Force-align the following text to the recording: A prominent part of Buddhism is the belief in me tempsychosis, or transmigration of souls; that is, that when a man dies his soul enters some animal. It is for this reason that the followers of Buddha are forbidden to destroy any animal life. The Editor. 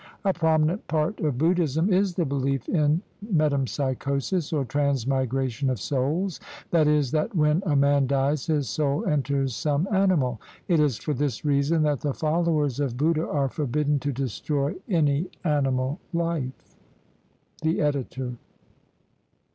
A 0.25 0.33
prominent 0.33 0.87
part 0.87 1.19
of 1.19 1.37
Buddhism 1.37 1.93
is 1.93 2.15
the 2.15 2.25
belief 2.25 2.67
in 2.67 3.03
me 3.21 3.47
tempsychosis, 3.49 4.51
or 4.51 4.65
transmigration 4.65 5.69
of 5.69 5.79
souls; 5.79 6.39
that 6.71 6.87
is, 6.87 7.11
that 7.11 7.35
when 7.35 7.61
a 7.67 7.75
man 7.75 8.07
dies 8.07 8.47
his 8.47 8.67
soul 8.67 9.05
enters 9.05 9.55
some 9.55 9.87
animal. 9.91 10.41
It 10.67 10.79
is 10.79 10.97
for 10.97 11.13
this 11.13 11.45
reason 11.45 11.83
that 11.83 11.99
the 11.99 12.15
followers 12.15 12.79
of 12.79 12.97
Buddha 12.97 13.27
are 13.27 13.47
forbidden 13.47 13.99
to 13.99 14.11
destroy 14.11 14.73
any 14.89 15.29
animal 15.43 15.99
life. 16.13 16.75
The 17.61 17.79
Editor. 17.79 18.37